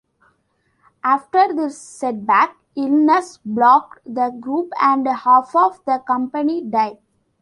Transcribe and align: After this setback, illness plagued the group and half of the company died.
After 1.03 1.53
this 1.53 1.77
setback, 1.79 2.57
illness 2.75 3.37
plagued 3.37 3.99
the 4.03 4.29
group 4.31 4.71
and 4.81 5.07
half 5.07 5.55
of 5.55 5.79
the 5.85 5.99
company 5.99 6.63
died. 6.63 6.97